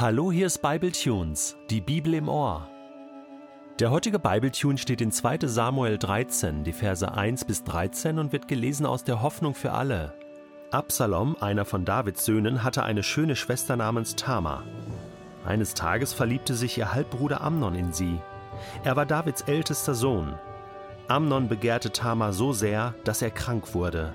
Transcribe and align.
Hallo, 0.00 0.30
hier 0.30 0.46
ist 0.46 0.62
Bibletunes, 0.62 1.56
die 1.70 1.80
Bibel 1.80 2.14
im 2.14 2.28
Ohr. 2.28 2.68
Der 3.80 3.90
heutige 3.90 4.20
Bibletune 4.20 4.78
steht 4.78 5.00
in 5.00 5.10
2. 5.10 5.38
Samuel 5.48 5.98
13, 5.98 6.62
die 6.62 6.72
Verse 6.72 7.12
1 7.12 7.44
bis 7.46 7.64
13 7.64 8.20
und 8.20 8.30
wird 8.30 8.46
gelesen 8.46 8.86
aus 8.86 9.02
der 9.02 9.22
Hoffnung 9.22 9.56
für 9.56 9.72
alle. 9.72 10.14
Absalom, 10.70 11.36
einer 11.40 11.64
von 11.64 11.84
Davids 11.84 12.24
Söhnen, 12.24 12.62
hatte 12.62 12.84
eine 12.84 13.02
schöne 13.02 13.34
Schwester 13.34 13.74
namens 13.74 14.14
Tamar. 14.14 14.62
Eines 15.44 15.74
Tages 15.74 16.12
verliebte 16.12 16.54
sich 16.54 16.78
ihr 16.78 16.94
Halbbruder 16.94 17.40
Amnon 17.40 17.74
in 17.74 17.92
sie. 17.92 18.20
Er 18.84 18.94
war 18.94 19.04
Davids 19.04 19.40
ältester 19.48 19.96
Sohn. 19.96 20.38
Amnon 21.08 21.48
begehrte 21.48 21.90
Tamar 21.90 22.32
so 22.32 22.52
sehr, 22.52 22.94
dass 23.02 23.20
er 23.20 23.32
krank 23.32 23.74
wurde. 23.74 24.12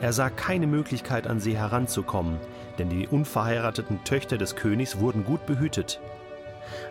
Er 0.00 0.12
sah 0.12 0.30
keine 0.30 0.68
Möglichkeit 0.68 1.26
an 1.26 1.40
sie 1.40 1.56
heranzukommen, 1.56 2.38
denn 2.78 2.88
die 2.88 3.06
unverheirateten 3.08 4.04
Töchter 4.04 4.38
des 4.38 4.56
Königs 4.56 4.98
wurden 4.98 5.24
gut 5.24 5.46
behütet. 5.46 6.00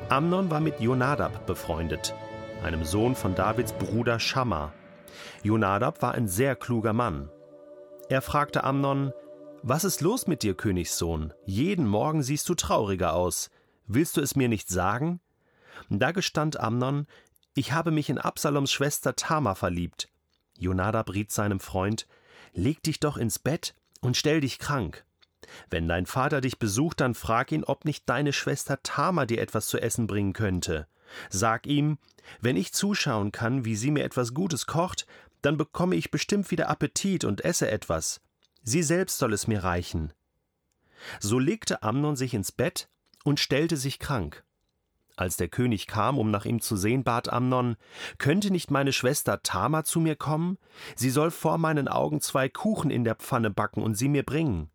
Amnon 0.09 0.49
war 0.49 0.59
mit 0.59 0.79
Jonadab 0.79 1.45
befreundet, 1.45 2.13
einem 2.63 2.83
Sohn 2.83 3.15
von 3.15 3.35
Davids 3.35 3.73
Bruder 3.73 4.19
Schamma. 4.19 4.73
Jonadab 5.43 6.01
war 6.01 6.13
ein 6.13 6.27
sehr 6.27 6.55
kluger 6.55 6.93
Mann. 6.93 7.29
Er 8.09 8.21
fragte 8.21 8.63
Amnon: 8.63 9.13
Was 9.63 9.83
ist 9.83 10.01
los 10.01 10.27
mit 10.27 10.43
dir, 10.43 10.55
Königssohn? 10.55 11.33
Jeden 11.45 11.87
Morgen 11.87 12.23
siehst 12.23 12.47
du 12.49 12.55
trauriger 12.55 13.13
aus. 13.13 13.49
Willst 13.87 14.17
du 14.17 14.21
es 14.21 14.35
mir 14.35 14.47
nicht 14.47 14.69
sagen? 14.69 15.19
Da 15.89 16.11
gestand 16.11 16.59
Amnon: 16.59 17.07
Ich 17.53 17.73
habe 17.73 17.91
mich 17.91 18.09
in 18.09 18.17
Absaloms 18.17 18.71
Schwester 18.71 19.15
Tamar 19.15 19.55
verliebt. 19.55 20.09
Jonadab 20.57 21.13
riet 21.13 21.31
seinem 21.31 21.59
Freund: 21.59 22.07
Leg 22.53 22.81
dich 22.83 22.99
doch 22.99 23.17
ins 23.17 23.39
Bett 23.39 23.73
und 24.01 24.15
stell 24.15 24.41
dich 24.41 24.59
krank. 24.59 25.05
Wenn 25.69 25.87
dein 25.87 26.05
Vater 26.05 26.41
dich 26.41 26.59
besucht, 26.59 27.01
dann 27.01 27.15
frag 27.15 27.51
ihn, 27.51 27.63
ob 27.63 27.85
nicht 27.85 28.07
deine 28.09 28.33
Schwester 28.33 28.81
Tama 28.83 29.25
dir 29.25 29.41
etwas 29.41 29.67
zu 29.67 29.79
essen 29.79 30.07
bringen 30.07 30.33
könnte. 30.33 30.87
Sag 31.29 31.67
ihm, 31.67 31.97
wenn 32.41 32.57
ich 32.57 32.73
zuschauen 32.73 33.31
kann, 33.31 33.65
wie 33.65 33.75
sie 33.75 33.91
mir 33.91 34.03
etwas 34.03 34.33
Gutes 34.33 34.65
kocht, 34.65 35.05
dann 35.41 35.57
bekomme 35.57 35.95
ich 35.95 36.11
bestimmt 36.11 36.49
wieder 36.51 36.69
Appetit 36.69 37.23
und 37.23 37.45
esse 37.45 37.69
etwas. 37.69 38.21
Sie 38.63 38.81
selbst 38.81 39.19
soll 39.19 39.33
es 39.33 39.47
mir 39.47 39.63
reichen. 39.63 40.11
So 41.19 41.37
legte 41.37 41.83
Amnon 41.83 42.15
sich 42.15 42.33
ins 42.33 42.51
Bett 42.51 42.89
und 43.23 43.39
stellte 43.39 43.77
sich 43.77 43.99
krank. 43.99 44.43
Als 45.17 45.37
der 45.37 45.47
König 45.47 45.87
kam, 45.87 46.17
um 46.17 46.29
nach 46.29 46.45
ihm 46.45 46.59
zu 46.59 46.75
sehen, 46.75 47.03
bat 47.03 47.31
Amnon, 47.31 47.77
könnte 48.17 48.51
nicht 48.51 48.69
meine 48.69 48.91
Schwester 48.91 49.41
Tama 49.43 49.85
zu 49.85 49.99
mir 49.99 50.15
kommen? 50.15 50.57
Sie 50.95 51.09
soll 51.09 51.31
vor 51.31 51.57
meinen 51.57 51.87
Augen 51.87 52.19
zwei 52.19 52.49
Kuchen 52.49 52.91
in 52.91 53.05
der 53.05 53.15
Pfanne 53.15 53.49
backen 53.49 53.81
und 53.81 53.95
sie 53.95 54.09
mir 54.09 54.23
bringen. 54.23 54.69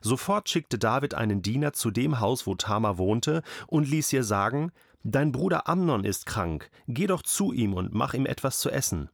Sofort 0.00 0.48
schickte 0.48 0.78
David 0.78 1.14
einen 1.14 1.42
Diener 1.42 1.72
zu 1.72 1.90
dem 1.90 2.20
Haus, 2.20 2.46
wo 2.46 2.54
Tama 2.54 2.98
wohnte, 2.98 3.42
und 3.66 3.88
ließ 3.88 4.12
ihr 4.12 4.24
sagen, 4.24 4.72
Dein 5.04 5.32
Bruder 5.32 5.68
Amnon 5.68 6.04
ist 6.04 6.26
krank, 6.26 6.70
geh 6.86 7.08
doch 7.08 7.22
zu 7.22 7.52
ihm 7.52 7.74
und 7.74 7.92
mach 7.92 8.14
ihm 8.14 8.24
etwas 8.24 8.60
zu 8.60 8.70
essen. 8.70 9.10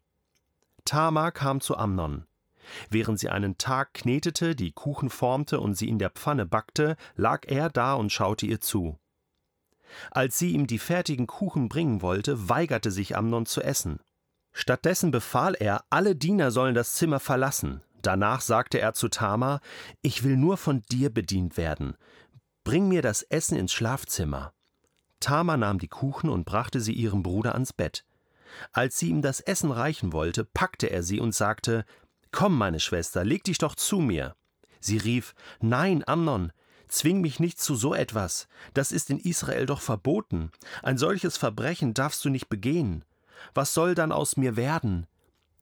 Tama 0.84 1.30
kam 1.30 1.62
zu 1.62 1.78
Amnon. 1.78 2.26
Während 2.90 3.18
sie 3.18 3.30
einen 3.30 3.56
Tag 3.56 3.94
knetete, 3.94 4.54
die 4.54 4.72
Kuchen 4.72 5.08
formte 5.08 5.60
und 5.60 5.74
sie 5.74 5.88
in 5.88 5.98
der 5.98 6.10
Pfanne 6.10 6.44
backte, 6.44 6.96
lag 7.16 7.46
er 7.46 7.70
da 7.70 7.94
und 7.94 8.12
schaute 8.12 8.44
ihr 8.44 8.60
zu. 8.60 8.98
Als 10.10 10.38
sie 10.38 10.52
ihm 10.52 10.66
die 10.66 10.78
fertigen 10.78 11.26
Kuchen 11.26 11.70
bringen 11.70 12.02
wollte, 12.02 12.50
weigerte 12.50 12.90
sich 12.90 13.16
Amnon 13.16 13.46
zu 13.46 13.62
essen. 13.62 14.00
Stattdessen 14.52 15.10
befahl 15.10 15.54
er, 15.54 15.84
alle 15.88 16.16
Diener 16.16 16.50
sollen 16.50 16.74
das 16.74 16.94
Zimmer 16.94 17.20
verlassen. 17.20 17.80
Danach 18.08 18.40
sagte 18.40 18.80
er 18.80 18.94
zu 18.94 19.08
Tama: 19.10 19.60
Ich 20.00 20.24
will 20.24 20.38
nur 20.38 20.56
von 20.56 20.80
dir 20.90 21.12
bedient 21.12 21.58
werden. 21.58 21.94
Bring 22.64 22.88
mir 22.88 23.02
das 23.02 23.20
Essen 23.20 23.58
ins 23.58 23.74
Schlafzimmer. 23.74 24.54
Tama 25.20 25.58
nahm 25.58 25.78
die 25.78 25.88
Kuchen 25.88 26.30
und 26.30 26.46
brachte 26.46 26.80
sie 26.80 26.94
ihrem 26.94 27.22
Bruder 27.22 27.52
ans 27.52 27.74
Bett. 27.74 28.06
Als 28.72 28.98
sie 28.98 29.10
ihm 29.10 29.20
das 29.20 29.40
Essen 29.40 29.70
reichen 29.70 30.14
wollte, 30.14 30.46
packte 30.46 30.86
er 30.86 31.02
sie 31.02 31.20
und 31.20 31.34
sagte: 31.34 31.84
Komm, 32.32 32.56
meine 32.56 32.80
Schwester, 32.80 33.24
leg 33.24 33.44
dich 33.44 33.58
doch 33.58 33.74
zu 33.74 33.98
mir. 33.98 34.34
Sie 34.80 34.96
rief: 34.96 35.34
Nein, 35.60 36.02
Amnon, 36.06 36.52
Zwing 36.88 37.20
mich 37.20 37.40
nicht 37.40 37.60
zu 37.60 37.74
so 37.74 37.94
etwas. 37.94 38.48
Das 38.72 38.90
ist 38.90 39.10
in 39.10 39.18
Israel 39.18 39.66
doch 39.66 39.82
verboten. 39.82 40.50
Ein 40.82 40.96
solches 40.96 41.36
Verbrechen 41.36 41.92
darfst 41.92 42.24
du 42.24 42.30
nicht 42.30 42.48
begehen. 42.48 43.04
Was 43.52 43.74
soll 43.74 43.94
dann 43.94 44.12
aus 44.12 44.38
mir 44.38 44.56
werden? 44.56 45.06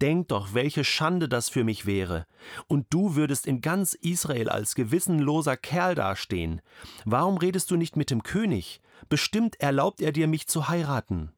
Denk 0.00 0.28
doch, 0.28 0.52
welche 0.52 0.84
Schande 0.84 1.28
das 1.28 1.48
für 1.48 1.64
mich 1.64 1.86
wäre. 1.86 2.26
Und 2.66 2.86
du 2.90 3.14
würdest 3.16 3.46
in 3.46 3.60
ganz 3.60 3.94
Israel 3.94 4.48
als 4.48 4.74
gewissenloser 4.74 5.56
Kerl 5.56 5.94
dastehen. 5.94 6.60
Warum 7.04 7.38
redest 7.38 7.70
du 7.70 7.76
nicht 7.76 7.96
mit 7.96 8.10
dem 8.10 8.22
König? 8.22 8.80
Bestimmt 9.08 9.60
erlaubt 9.60 10.00
er 10.00 10.12
dir, 10.12 10.26
mich 10.26 10.48
zu 10.48 10.68
heiraten. 10.68 11.32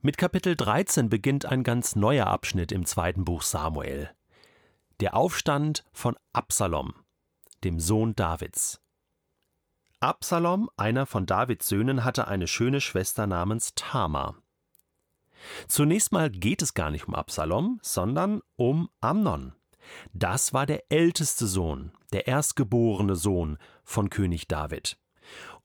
Mit 0.00 0.18
Kapitel 0.18 0.56
13 0.56 1.08
beginnt 1.08 1.46
ein 1.46 1.62
ganz 1.62 1.94
neuer 1.94 2.26
Abschnitt 2.26 2.72
im 2.72 2.86
zweiten 2.86 3.24
Buch 3.24 3.42
Samuel. 3.42 4.10
Der 4.98 5.14
Aufstand 5.14 5.84
von 5.92 6.16
Absalom 6.32 6.94
dem 7.64 7.78
Sohn 7.78 8.14
Davids. 8.14 8.80
Absalom, 10.00 10.70
einer 10.76 11.04
von 11.04 11.26
Davids 11.26 11.68
Söhnen, 11.68 12.04
hatte 12.04 12.26
eine 12.26 12.46
schöne 12.46 12.80
Schwester 12.80 13.26
namens 13.26 13.74
Tamar. 13.74 14.36
Zunächst 15.68 16.12
mal 16.12 16.30
geht 16.30 16.62
es 16.62 16.74
gar 16.74 16.90
nicht 16.90 17.08
um 17.08 17.14
Absalom, 17.14 17.78
sondern 17.82 18.42
um 18.56 18.88
Amnon. 19.00 19.54
Das 20.12 20.52
war 20.52 20.66
der 20.66 20.84
älteste 20.90 21.46
Sohn, 21.46 21.92
der 22.12 22.26
erstgeborene 22.26 23.16
Sohn 23.16 23.58
von 23.84 24.10
König 24.10 24.48
David. 24.48 24.98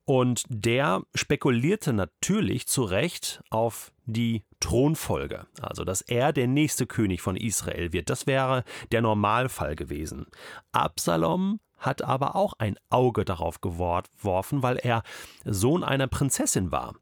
Und 0.06 0.44
der 0.50 1.02
spekulierte 1.16 1.92
natürlich 1.92 2.68
zu 2.68 2.84
Recht 2.84 3.44
auf 3.50 3.92
die 4.06 4.44
Thronfolge, 4.60 5.48
also 5.60 5.84
dass 5.84 6.02
er 6.02 6.32
der 6.32 6.48
nächste 6.48 6.86
König 6.86 7.22
von 7.22 7.36
Israel 7.36 7.92
wird. 7.92 8.12
Das 8.12 8.28
wäre 8.28 8.64
der 8.92 9.02
Normalfall 9.02 9.76
gewesen. 9.76 10.28
Absalom 10.72 11.60
hat 11.78 12.04
aber 12.04 12.36
auch 12.36 12.54
ein 12.60 12.78
Auge 12.90 13.26
darauf 13.26 13.62
geworfen, 13.62 14.64
weil 14.64 14.78
er 14.78 15.02
Sohn 15.44 15.84
einer 15.84 16.08
Prinzessin 16.08 16.72
war. 16.72 16.96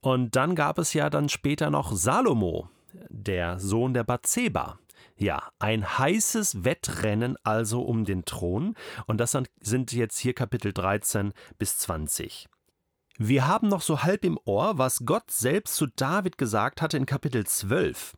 Und 0.00 0.36
dann 0.36 0.54
gab 0.54 0.78
es 0.78 0.94
ja 0.94 1.10
dann 1.10 1.28
später 1.28 1.70
noch 1.70 1.92
Salomo, 1.92 2.70
der 3.08 3.58
Sohn 3.58 3.94
der 3.94 4.04
Bathseba. 4.04 4.78
Ja, 5.16 5.50
ein 5.58 5.98
heißes 5.98 6.64
Wettrennen 6.64 7.36
also 7.42 7.82
um 7.82 8.06
den 8.06 8.24
Thron. 8.24 8.74
Und 9.06 9.18
das 9.18 9.36
sind 9.60 9.92
jetzt 9.92 10.18
hier 10.18 10.32
Kapitel 10.32 10.72
13 10.72 11.32
bis 11.58 11.76
20. 11.78 12.48
Wir 13.18 13.46
haben 13.46 13.68
noch 13.68 13.82
so 13.82 14.02
halb 14.02 14.24
im 14.24 14.38
Ohr, 14.46 14.78
was 14.78 15.04
Gott 15.04 15.30
selbst 15.30 15.76
zu 15.76 15.86
David 15.88 16.38
gesagt 16.38 16.80
hatte 16.80 16.96
in 16.96 17.04
Kapitel 17.04 17.46
12. 17.46 18.14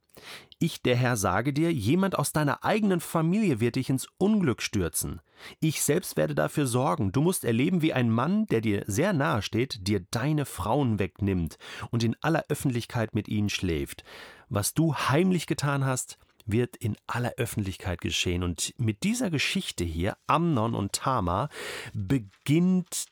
Ich, 0.59 0.83
der 0.83 0.95
Herr, 0.95 1.17
sage 1.17 1.53
dir, 1.53 1.73
jemand 1.73 2.17
aus 2.17 2.33
deiner 2.33 2.63
eigenen 2.63 3.01
Familie 3.01 3.59
wird 3.59 3.77
dich 3.77 3.91
ins 3.91 4.07
Unglück 4.19 4.63
stürzen. 4.63 5.21
Ich 5.59 5.83
selbst 5.83 6.17
werde 6.17 6.37
dafür 6.37 6.67
sorgen. 6.67 7.11
Du 7.11 7.21
musst 7.21 7.45
erleben, 7.45 7.83
wie 7.83 7.93
ein 7.93 8.11
Mann, 8.11 8.47
der 8.47 8.61
dir 8.61 8.85
sehr 8.87 9.13
nahe 9.13 9.43
steht, 9.43 9.89
dir 9.89 10.07
deine 10.11 10.45
Frauen 10.45 11.01
wegnimmt 11.01 11.59
und 11.91 12.05
in 12.05 12.17
aller 12.21 12.45
Öffentlichkeit 12.49 13.15
mit 13.15 13.27
ihnen 13.27 13.49
schläft. 13.49 14.05
Was 14.49 14.73
du 14.73 14.95
heimlich 14.95 15.47
getan 15.47 15.85
hast, 15.85 16.19
wird 16.47 16.77
in 16.77 16.97
aller 17.07 17.33
Öffentlichkeit 17.39 18.01
geschehen. 18.01 18.43
Und 18.43 18.75
mit 18.79 19.03
dieser 19.03 19.31
Geschichte 19.31 19.85
hier, 19.85 20.17
Amnon 20.27 20.75
und 20.75 20.93
Tama, 20.93 21.49
beginnt 21.93 23.07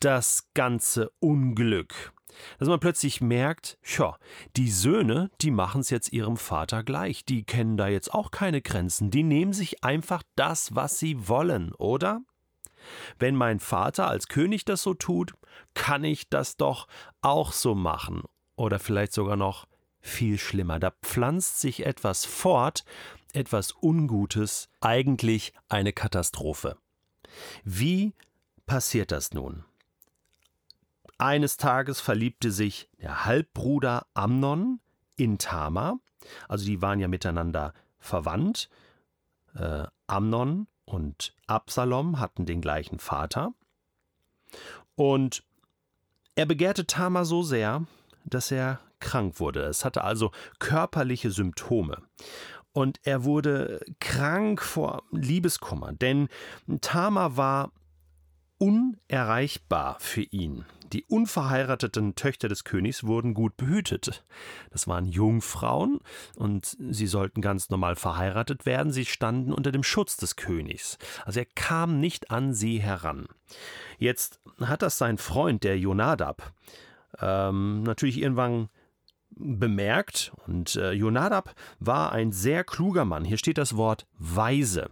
das 0.00 0.48
ganze 0.54 1.10
Unglück 1.20 2.12
dass 2.58 2.68
man 2.68 2.80
plötzlich 2.80 3.20
merkt, 3.20 3.78
ja, 3.98 4.16
die 4.56 4.70
Söhne, 4.70 5.30
die 5.40 5.50
machen 5.50 5.80
es 5.80 5.90
jetzt 5.90 6.12
ihrem 6.12 6.36
Vater 6.36 6.82
gleich, 6.82 7.24
die 7.24 7.44
kennen 7.44 7.76
da 7.76 7.88
jetzt 7.88 8.12
auch 8.12 8.30
keine 8.30 8.62
Grenzen, 8.62 9.10
die 9.10 9.22
nehmen 9.22 9.52
sich 9.52 9.84
einfach 9.84 10.22
das, 10.36 10.74
was 10.74 10.98
sie 10.98 11.28
wollen, 11.28 11.72
oder? 11.74 12.22
Wenn 13.18 13.36
mein 13.36 13.60
Vater 13.60 14.08
als 14.08 14.28
König 14.28 14.64
das 14.64 14.82
so 14.82 14.94
tut, 14.94 15.34
kann 15.74 16.04
ich 16.04 16.28
das 16.28 16.56
doch 16.56 16.86
auch 17.20 17.52
so 17.52 17.74
machen. 17.74 18.22
Oder 18.56 18.78
vielleicht 18.78 19.12
sogar 19.12 19.36
noch 19.36 19.66
viel 20.00 20.38
schlimmer. 20.38 20.78
Da 20.78 20.92
pflanzt 21.02 21.60
sich 21.60 21.84
etwas 21.84 22.24
fort, 22.24 22.84
etwas 23.32 23.74
Ungutes, 23.80 24.68
eigentlich 24.80 25.52
eine 25.68 25.92
Katastrophe. 25.92 26.76
Wie 27.64 28.14
passiert 28.66 29.12
das 29.12 29.32
nun? 29.32 29.64
Eines 31.20 31.58
Tages 31.58 32.00
verliebte 32.00 32.50
sich 32.50 32.88
der 32.98 33.26
Halbbruder 33.26 34.06
Amnon 34.14 34.80
in 35.16 35.36
Tamar, 35.36 35.98
also 36.48 36.64
die 36.64 36.80
waren 36.80 36.98
ja 36.98 37.08
miteinander 37.08 37.74
verwandt. 37.98 38.70
Äh, 39.54 39.84
Amnon 40.06 40.66
und 40.86 41.34
Absalom 41.46 42.20
hatten 42.20 42.46
den 42.46 42.62
gleichen 42.62 42.98
Vater. 42.98 43.52
Und 44.94 45.44
er 46.36 46.46
begehrte 46.46 46.86
Tamar 46.86 47.26
so 47.26 47.42
sehr, 47.42 47.84
dass 48.24 48.50
er 48.50 48.80
krank 48.98 49.40
wurde. 49.40 49.64
Es 49.64 49.84
hatte 49.84 50.04
also 50.04 50.30
körperliche 50.58 51.30
Symptome. 51.30 51.98
Und 52.72 52.98
er 53.02 53.24
wurde 53.24 53.84
krank 53.98 54.62
vor 54.62 55.02
Liebeskummer, 55.10 55.92
denn 55.92 56.28
Tamar 56.80 57.36
war 57.36 57.72
unerreichbar 58.60 59.96
für 60.00 60.22
ihn. 60.22 60.64
Die 60.92 61.04
unverheirateten 61.04 62.14
Töchter 62.14 62.48
des 62.48 62.64
Königs 62.64 63.04
wurden 63.04 63.32
gut 63.32 63.56
behütet. 63.56 64.24
Das 64.70 64.86
waren 64.86 65.06
Jungfrauen 65.06 66.00
und 66.36 66.76
sie 66.90 67.06
sollten 67.06 67.40
ganz 67.42 67.70
normal 67.70 67.96
verheiratet 67.96 68.66
werden. 68.66 68.92
Sie 68.92 69.06
standen 69.06 69.52
unter 69.52 69.72
dem 69.72 69.84
Schutz 69.84 70.16
des 70.16 70.36
Königs. 70.36 70.98
Also 71.24 71.40
er 71.40 71.46
kam 71.54 72.00
nicht 72.00 72.30
an 72.30 72.52
sie 72.52 72.80
heran. 72.80 73.28
Jetzt 73.98 74.40
hat 74.60 74.82
das 74.82 74.98
sein 74.98 75.16
Freund, 75.16 75.64
der 75.64 75.78
Jonadab, 75.78 76.52
ähm, 77.20 77.82
natürlich 77.84 78.20
irgendwann 78.20 78.68
bemerkt 79.30 80.32
und 80.46 80.74
äh, 80.76 80.90
Jonadab 80.92 81.54
war 81.78 82.12
ein 82.12 82.32
sehr 82.32 82.64
kluger 82.64 83.04
Mann. 83.04 83.24
Hier 83.24 83.38
steht 83.38 83.58
das 83.58 83.76
Wort 83.76 84.06
weise. 84.18 84.90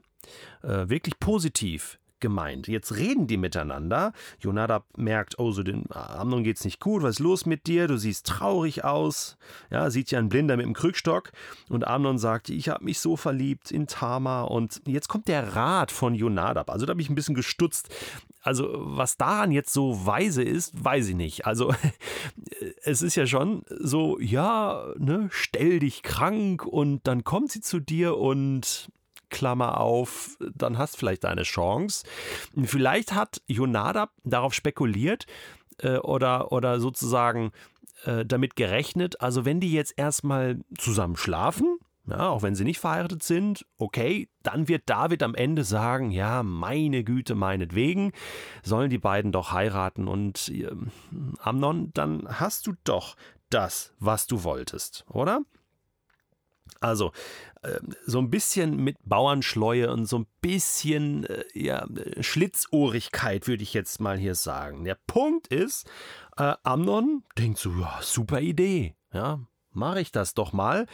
Äh, 0.62 0.88
wirklich 0.88 1.18
positiv 1.18 1.98
gemeint. 2.20 2.68
Jetzt 2.68 2.96
reden 2.96 3.26
die 3.26 3.36
miteinander. 3.36 4.12
Jonadab 4.40 4.84
merkt, 4.96 5.38
oh, 5.38 5.52
so 5.52 5.62
den 5.62 5.84
Amnon 5.90 6.44
geht's 6.44 6.64
nicht 6.64 6.80
gut. 6.80 7.02
Was 7.02 7.16
ist 7.16 7.18
los 7.20 7.46
mit 7.46 7.66
dir? 7.66 7.88
Du 7.88 7.96
siehst 7.96 8.26
traurig 8.26 8.84
aus. 8.84 9.36
Ja, 9.70 9.90
sieht 9.90 10.10
ja 10.10 10.18
ein 10.18 10.28
Blinder 10.28 10.56
mit 10.56 10.66
dem 10.66 10.74
Krückstock. 10.74 11.32
Und 11.68 11.86
Amnon 11.86 12.18
sagt, 12.18 12.50
ich 12.50 12.68
habe 12.68 12.84
mich 12.84 13.00
so 13.00 13.16
verliebt 13.16 13.70
in 13.70 13.86
Tamar. 13.86 14.50
Und 14.50 14.82
jetzt 14.86 15.08
kommt 15.08 15.28
der 15.28 15.56
Rat 15.56 15.92
von 15.92 16.14
Jonadab. 16.14 16.70
Also 16.70 16.86
da 16.86 16.90
habe 16.90 17.00
ich 17.00 17.10
ein 17.10 17.14
bisschen 17.14 17.34
gestutzt. 17.34 17.88
Also 18.42 18.68
was 18.78 19.16
daran 19.16 19.52
jetzt 19.52 19.72
so 19.72 20.06
weise 20.06 20.42
ist, 20.42 20.72
weiß 20.82 21.08
ich 21.08 21.16
nicht. 21.16 21.46
Also 21.46 21.74
es 22.82 23.02
ist 23.02 23.16
ja 23.16 23.26
schon 23.26 23.62
so, 23.68 24.18
ja, 24.20 24.86
ne, 24.96 25.28
stell 25.30 25.80
dich 25.80 26.02
krank 26.02 26.64
und 26.64 27.06
dann 27.06 27.24
kommt 27.24 27.52
sie 27.52 27.60
zu 27.60 27.80
dir 27.80 28.16
und 28.16 28.90
Klammer 29.30 29.80
auf, 29.80 30.36
dann 30.54 30.78
hast 30.78 30.96
vielleicht 30.96 31.24
eine 31.24 31.42
Chance. 31.42 32.04
Vielleicht 32.64 33.14
hat 33.14 33.42
Jonadab 33.46 34.10
darauf 34.24 34.54
spekuliert 34.54 35.26
äh, 35.78 35.98
oder, 35.98 36.52
oder 36.52 36.80
sozusagen 36.80 37.52
äh, 38.04 38.24
damit 38.24 38.56
gerechnet, 38.56 39.20
also 39.20 39.44
wenn 39.44 39.60
die 39.60 39.72
jetzt 39.72 39.94
erstmal 39.96 40.60
zusammen 40.76 41.16
schlafen, 41.16 41.78
ja, 42.08 42.28
auch 42.30 42.42
wenn 42.42 42.54
sie 42.54 42.64
nicht 42.64 42.78
verheiratet 42.78 43.22
sind, 43.22 43.66
okay, 43.76 44.28
dann 44.42 44.68
wird 44.68 44.84
David 44.86 45.22
am 45.22 45.34
Ende 45.34 45.64
sagen, 45.64 46.10
ja, 46.10 46.42
meine 46.42 47.04
Güte, 47.04 47.34
meinetwegen, 47.34 48.12
sollen 48.62 48.88
die 48.88 48.98
beiden 48.98 49.30
doch 49.30 49.52
heiraten 49.52 50.08
und 50.08 50.48
äh, 50.48 50.70
Amnon, 51.40 51.90
dann 51.92 52.26
hast 52.28 52.66
du 52.66 52.74
doch 52.84 53.16
das, 53.50 53.94
was 53.98 54.26
du 54.26 54.42
wolltest, 54.42 55.04
oder? 55.08 55.42
Also 56.80 57.12
ähm, 57.62 57.94
so 58.06 58.18
ein 58.18 58.30
bisschen 58.30 58.76
mit 58.76 58.96
Bauernschleue 59.04 59.90
und 59.92 60.06
so 60.06 60.20
ein 60.20 60.26
bisschen 60.40 61.24
äh, 61.24 61.44
ja, 61.54 61.86
Schlitzohrigkeit 62.20 63.48
würde 63.48 63.62
ich 63.62 63.74
jetzt 63.74 64.00
mal 64.00 64.18
hier 64.18 64.34
sagen. 64.34 64.84
Der 64.84 64.96
Punkt 65.06 65.48
ist, 65.48 65.88
äh, 66.36 66.54
Amnon 66.62 67.24
denkt 67.36 67.58
so, 67.58 67.70
ja, 67.72 67.98
super 68.00 68.40
Idee, 68.40 68.94
ja, 69.12 69.40
mache 69.72 70.00
ich 70.00 70.12
das 70.12 70.34
doch 70.34 70.52
mal. 70.52 70.86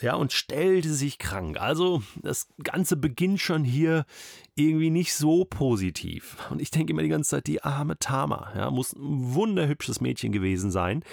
Ja, 0.00 0.14
und 0.14 0.32
stellte 0.32 0.94
sich 0.94 1.18
krank. 1.18 1.60
Also 1.60 2.02
das 2.22 2.48
Ganze 2.62 2.96
beginnt 2.96 3.40
schon 3.40 3.64
hier 3.64 4.06
irgendwie 4.54 4.88
nicht 4.88 5.14
so 5.14 5.44
positiv. 5.44 6.38
Und 6.48 6.62
ich 6.62 6.70
denke 6.70 6.92
immer 6.92 7.02
die 7.02 7.08
ganze 7.08 7.30
Zeit, 7.30 7.46
die 7.46 7.62
arme 7.62 7.98
Tama, 7.98 8.52
ja, 8.56 8.70
muss 8.70 8.94
ein 8.94 9.34
wunderhübsches 9.34 10.00
Mädchen 10.00 10.32
gewesen 10.32 10.70
sein. 10.70 11.04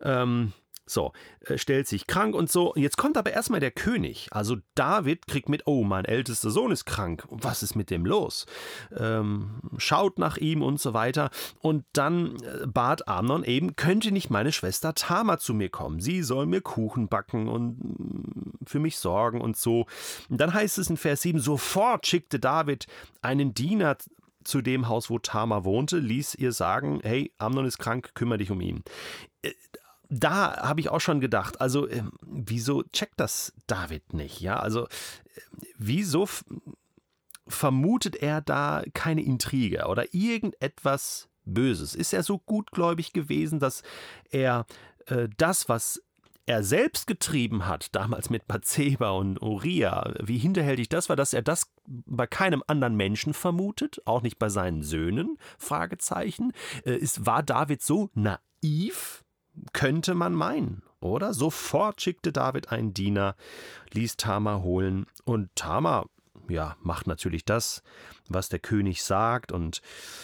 Ähm, 0.00 0.52
so, 0.90 1.12
äh, 1.46 1.58
stellt 1.58 1.88
sich 1.88 2.06
krank 2.06 2.34
und 2.34 2.50
so. 2.50 2.72
Jetzt 2.76 2.96
kommt 2.96 3.16
aber 3.16 3.32
erstmal 3.32 3.60
der 3.60 3.70
König. 3.70 4.28
Also 4.30 4.56
David 4.74 5.26
kriegt 5.26 5.48
mit, 5.48 5.62
oh, 5.66 5.84
mein 5.84 6.04
ältester 6.04 6.50
Sohn 6.50 6.70
ist 6.70 6.84
krank. 6.84 7.26
Was 7.30 7.62
ist 7.62 7.74
mit 7.74 7.90
dem 7.90 8.04
los? 8.04 8.46
Ähm, 8.96 9.60
schaut 9.78 10.18
nach 10.18 10.36
ihm 10.36 10.62
und 10.62 10.80
so 10.80 10.94
weiter. 10.94 11.30
Und 11.60 11.84
dann 11.92 12.36
äh, 12.36 12.66
bat 12.66 13.08
Amnon 13.08 13.44
eben, 13.44 13.76
könnte 13.76 14.12
nicht 14.12 14.30
meine 14.30 14.52
Schwester 14.52 14.94
Tama 14.94 15.38
zu 15.38 15.54
mir 15.54 15.68
kommen? 15.68 16.00
Sie 16.00 16.22
soll 16.22 16.46
mir 16.46 16.60
Kuchen 16.60 17.08
backen 17.08 17.48
und 17.48 17.78
mm, 17.78 18.66
für 18.66 18.78
mich 18.78 18.98
sorgen 18.98 19.40
und 19.40 19.56
so. 19.56 19.86
Dann 20.28 20.52
heißt 20.52 20.78
es 20.78 20.90
in 20.90 20.96
Vers 20.96 21.22
7, 21.22 21.38
sofort 21.38 22.06
schickte 22.06 22.38
David 22.38 22.86
einen 23.22 23.54
Diener 23.54 23.96
zu 24.44 24.62
dem 24.62 24.88
Haus, 24.88 25.10
wo 25.10 25.18
Tama 25.18 25.64
wohnte, 25.64 25.98
ließ 25.98 26.34
ihr 26.36 26.52
sagen, 26.52 27.00
hey, 27.02 27.32
Amnon 27.38 27.66
ist 27.66 27.78
krank, 27.78 28.14
kümmere 28.14 28.38
dich 28.38 28.50
um 28.50 28.60
ihn. 28.60 28.82
Da 30.10 30.56
habe 30.56 30.80
ich 30.80 30.88
auch 30.88 31.00
schon 31.00 31.20
gedacht, 31.20 31.60
also 31.60 31.86
äh, 31.86 32.02
wieso 32.22 32.82
checkt 32.82 33.20
das 33.20 33.52
David 33.68 34.12
nicht? 34.12 34.40
Ja, 34.40 34.58
also 34.58 34.86
äh, 34.86 34.88
wieso 35.78 36.28
vermutet 37.46 38.16
er 38.16 38.40
da 38.40 38.82
keine 38.92 39.22
Intrige 39.22 39.86
oder 39.86 40.12
irgendetwas 40.12 41.28
Böses? 41.44 41.94
Ist 41.94 42.12
er 42.12 42.24
so 42.24 42.38
gutgläubig 42.38 43.12
gewesen, 43.12 43.60
dass 43.60 43.82
er 44.30 44.66
äh, 45.06 45.28
das, 45.36 45.68
was 45.68 46.02
er 46.46 46.64
selbst 46.64 47.06
getrieben 47.06 47.68
hat, 47.68 47.94
damals 47.94 48.30
mit 48.30 48.48
Bathseba 48.48 49.10
und 49.10 49.40
Uriah, 49.40 50.14
wie 50.20 50.38
hinterhältig 50.38 50.88
das 50.88 51.08
war, 51.08 51.14
dass 51.14 51.32
er 51.32 51.42
das 51.42 51.70
bei 51.86 52.26
keinem 52.26 52.64
anderen 52.66 52.96
Menschen 52.96 53.32
vermutet, 53.32 54.02
auch 54.06 54.22
nicht 54.22 54.40
bei 54.40 54.48
seinen 54.48 54.82
Söhnen? 54.82 55.38
Fragezeichen. 55.56 56.52
Äh, 56.84 56.96
ist, 56.96 57.26
war 57.26 57.44
David 57.44 57.82
so 57.82 58.10
naiv? 58.14 59.24
Könnte 59.72 60.14
man 60.14 60.34
meinen, 60.34 60.82
oder? 61.00 61.34
Sofort 61.34 62.00
schickte 62.00 62.32
David 62.32 62.70
einen 62.70 62.94
Diener, 62.94 63.36
ließ 63.92 64.16
Tamar 64.16 64.62
holen, 64.62 65.06
und 65.24 65.54
Tamar, 65.54 66.08
ja, 66.48 66.76
macht 66.82 67.06
natürlich 67.06 67.44
das, 67.44 67.82
was 68.30 68.48
der 68.48 68.58
König 68.58 69.02
sagt 69.02 69.52
und 69.52 69.82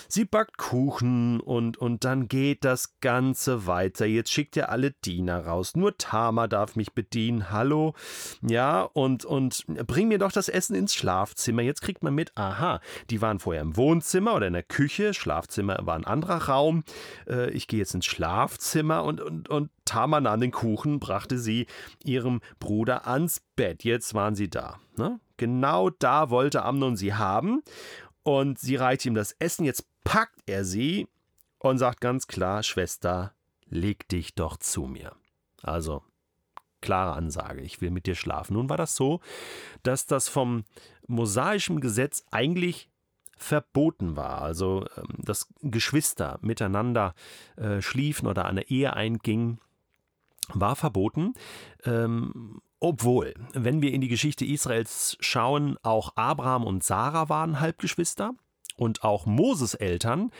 sie 0.09 0.25
backt 0.25 0.59
Kuchen 0.59 1.41
und, 1.41 1.77
und 1.77 2.05
dann 2.05 2.29
geht 2.29 2.65
das 2.65 2.99
Ganze 3.01 3.67
weiter. 3.67 4.07
Jetzt 4.07 4.31
schickt 4.31 4.57
er 4.57 4.71
alle 4.71 4.93
Diener 4.93 5.47
raus. 5.47 5.77
Nur 5.77 5.99
Tama 5.99 6.49
darf 6.49 6.77
mich 6.77 6.93
bedienen. 6.93 7.51
Hallo? 7.51 7.95
Ja, 8.43 8.83
und, 8.83 9.25
und 9.25 9.65
bring 9.87 10.09
mir 10.09 10.19
doch 10.19 10.33
das 10.33 10.49
Essen 10.49 10.75
ins 10.75 10.95
Schlafzimmer. 10.95 11.63
Jetzt 11.63 11.83
kriegt 11.83 12.03
man 12.03 12.15
mit, 12.15 12.37
aha, 12.37 12.81
die 13.11 13.21
waren 13.21 13.39
vorher 13.39 13.63
im 13.63 13.77
Wohnzimmer 13.77 14.35
oder 14.35 14.47
in 14.47 14.53
der 14.53 14.63
Küche. 14.63 15.15
Schlafzimmer 15.15 15.79
war 15.83 15.97
ein 15.97 16.05
anderer 16.05 16.49
Raum. 16.49 16.85
Äh, 17.29 17.51
ich 17.51 17.69
gehe 17.69 17.81
jetzt 17.81 17.95
ins 17.95 18.07
Schlafzimmer 18.07 19.05
und, 19.05 19.21
und, 19.21 19.49
und 19.49 19.71
Tama 19.87 20.21
nahm 20.21 20.41
den 20.41 20.51
Kuchen, 20.51 20.99
brachte 20.99 21.39
sie 21.39 21.67
ihrem 22.05 22.41
Bruder 22.59 23.07
ans 23.07 23.41
Bett. 23.55 23.85
Jetzt 23.85 24.15
waren 24.15 24.35
sie 24.35 24.51
da. 24.51 24.81
Ne? 24.97 25.21
Genau 25.37 25.91
da 25.91 26.31
wollte 26.31 26.65
Amnon 26.65 26.97
sie 26.97 27.15
haben. 27.15 27.63
Und 28.27 28.59
sie 28.59 28.75
reicht 28.75 29.07
ihm 29.07 29.15
das 29.15 29.37
Essen. 29.39 29.65
Jetzt 29.65 29.87
packt 30.03 30.41
er 30.47 30.65
sie 30.65 31.07
und 31.61 31.79
sagt 31.79 32.01
ganz 32.01 32.27
klar: 32.27 32.65
Schwester, 32.65 33.33
leg 33.69 34.09
dich 34.09 34.35
doch 34.35 34.57
zu 34.57 34.87
mir. 34.87 35.15
Also, 35.63 36.03
klare 36.81 37.13
Ansage, 37.13 37.61
ich 37.61 37.81
will 37.81 37.93
mit 37.93 38.09
dir 38.09 38.17
schlafen. 38.17 38.55
Nun 38.55 38.69
war 38.69 38.79
das 38.79 38.97
so, 38.97 39.21
dass 39.85 40.07
das 40.07 40.29
vom 40.29 40.65
mosaischen 41.07 41.81
Gesetz 41.81 42.25
eigentlich 42.33 42.91
verboten 43.37 44.17
war. 44.17 44.43
Also, 44.43 44.87
ähm, 44.97 45.19
dass 45.19 45.47
Geschwister 45.63 46.41
miteinander 46.43 47.15
äh, 47.55 47.81
schliefen 47.81 48.27
oder 48.27 48.47
eine 48.47 48.69
Ehe 48.69 48.93
eingingen, 48.93 49.61
war 50.49 50.75
verboten. 50.75 51.35
Ähm, 51.85 52.61
obwohl, 52.81 53.35
wenn 53.53 53.83
wir 53.83 53.93
in 53.93 54.01
die 54.01 54.09
Geschichte 54.09 54.45
Israels 54.45 55.17
schauen, 55.21 55.77
auch 55.83 56.13
Abraham 56.17 56.65
und 56.65 56.85
Sarah 56.85 57.29
waren 57.29 57.61
Halbgeschwister 57.61 58.35
und 58.77 59.03
auch 59.03 59.27
Moses 59.27 59.75
Eltern 59.75 60.31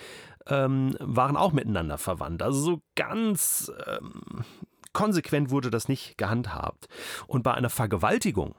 ähm, 0.47 0.95
waren 1.01 1.37
auch 1.37 1.53
miteinander 1.53 1.99
verwandt. 1.99 2.43
Also 2.43 2.61
so 2.61 2.83
ganz 2.95 3.73
ähm, 3.87 4.45
konsequent 4.93 5.51
wurde 5.51 5.71
das 5.71 5.89
nicht 5.89 6.19
gehandhabt. 6.19 6.89
Und 7.27 7.43
bei 7.43 7.55
einer 7.55 7.71
Vergewaltigung 7.71 8.55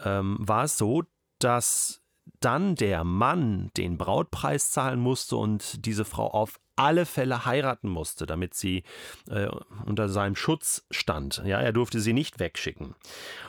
ähm, 0.00 0.36
war 0.40 0.64
es 0.64 0.76
so, 0.76 1.02
dass 1.38 2.00
dann 2.40 2.74
der 2.74 3.04
Mann 3.04 3.70
den 3.76 3.96
Brautpreis 3.96 4.70
zahlen 4.70 5.00
musste 5.00 5.36
und 5.36 5.84
diese 5.86 6.04
Frau 6.04 6.28
auf 6.28 6.58
alle 6.76 7.06
Fälle 7.06 7.44
heiraten 7.44 7.88
musste, 7.88 8.26
damit 8.26 8.54
sie 8.54 8.82
äh, 9.28 9.48
unter 9.86 10.08
seinem 10.08 10.36
Schutz 10.36 10.84
stand. 10.90 11.42
Ja, 11.44 11.60
er 11.60 11.72
durfte 11.72 12.00
sie 12.00 12.12
nicht 12.12 12.40
wegschicken. 12.40 12.94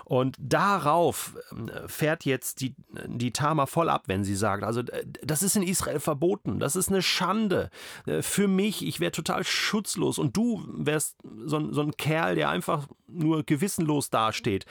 Und 0.06 0.38
darauf 0.40 1.36
äh, 1.52 1.88
fährt 1.88 2.26
jetzt 2.26 2.62
die, 2.62 2.76
die 3.08 3.32
Tama 3.32 3.66
voll 3.66 3.90
ab, 3.90 4.04
wenn 4.08 4.24
sie 4.24 4.36
sagt, 4.36 4.64
also 4.64 4.82
äh, 4.82 5.06
das 5.24 5.42
ist 5.42 5.56
in 5.56 5.64
Israel 5.64 6.00
verboten, 6.00 6.60
das 6.60 6.76
ist 6.76 6.90
eine 6.90 7.02
Schande 7.02 7.70
äh, 8.06 8.22
für 8.22 8.48
mich, 8.48 8.86
ich 8.86 9.00
wäre 9.00 9.12
total 9.12 9.44
schutzlos 9.44 10.20
und 10.20 10.38
du 10.38 10.64
wärst 10.68 11.18
so, 11.46 11.72
so, 11.72 11.82
ein 11.82 11.98
Kerl, 11.98 12.36
der 12.36 12.50
einfach 12.50 12.88
nur 13.18 13.44
gewissenlos 13.44 14.10
dasteht. 14.10 14.66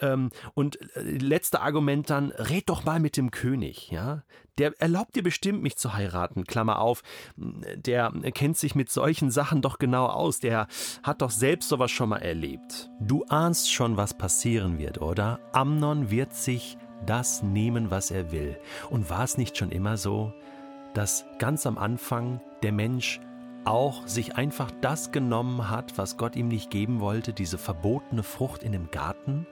Ähm, 0.00 0.30
und 0.54 0.78
letzte 0.94 1.60
Argument 1.60 2.08
dann, 2.10 2.30
red 2.32 2.68
doch 2.68 2.84
mal 2.84 3.00
mit 3.00 3.16
dem 3.16 3.30
König, 3.30 3.90
ja, 3.90 4.22
der 4.58 4.74
erlaubt 4.80 5.14
dir 5.14 5.22
bestimmt, 5.22 5.62
mich 5.62 5.76
zu 5.76 5.94
heiraten, 5.94 6.44
Klammer 6.44 6.80
auf, 6.80 7.02
der 7.36 8.12
kennt 8.34 8.58
sich 8.58 8.74
mit 8.74 8.90
solchen 8.90 9.30
Sachen 9.30 9.62
doch 9.62 9.78
genau 9.78 10.06
aus, 10.06 10.40
der 10.40 10.66
hat 11.04 11.22
doch 11.22 11.30
selbst 11.30 11.68
sowas 11.68 11.92
schon 11.92 12.08
mal 12.08 12.18
erlebt. 12.18 12.90
Du 13.00 13.24
ahnst 13.28 13.72
schon, 13.72 13.96
was 13.96 14.18
passieren 14.18 14.78
wird, 14.78 15.00
oder? 15.00 15.38
Amnon 15.52 16.10
wird 16.10 16.34
sich 16.34 16.76
das 17.06 17.44
nehmen, 17.44 17.92
was 17.92 18.10
er 18.10 18.32
will. 18.32 18.58
Und 18.90 19.10
war 19.10 19.22
es 19.22 19.38
nicht 19.38 19.56
schon 19.56 19.70
immer 19.70 19.96
so? 19.96 20.34
dass 20.94 21.24
ganz 21.38 21.66
am 21.66 21.78
Anfang 21.78 22.40
der 22.62 22.72
Mensch 22.72 23.20
auch 23.68 24.06
sich 24.06 24.36
einfach 24.36 24.70
das 24.80 25.12
genommen 25.12 25.68
hat, 25.68 25.98
was 25.98 26.16
Gott 26.16 26.36
ihm 26.36 26.48
nicht 26.48 26.70
geben 26.70 27.00
wollte, 27.00 27.32
diese 27.32 27.58
verbotene 27.58 28.22
Frucht 28.22 28.62
in 28.62 28.72
dem 28.72 28.90
Garten? 28.90 29.46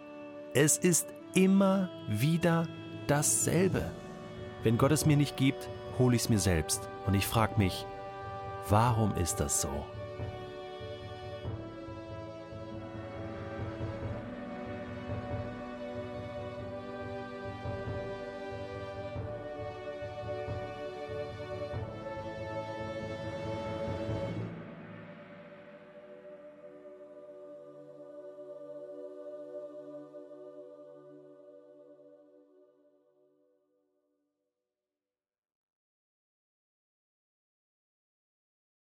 Es 0.54 0.78
ist 0.78 1.06
immer 1.35 1.90
wieder 2.08 2.66
dasselbe. 3.06 3.92
Wenn 4.62 4.78
Gott 4.78 4.92
es 4.92 5.06
mir 5.06 5.16
nicht 5.16 5.37
gibt, 5.37 5.68
hole 5.99 6.16
ich 6.16 6.23
es 6.23 6.28
mir 6.30 6.38
selbst. 6.38 6.88
Und 7.06 7.14
ich 7.14 7.26
frage 7.26 7.58
mich, 7.58 7.85
warum 8.68 9.14
ist 9.16 9.38
das 9.38 9.61
so? 9.61 9.68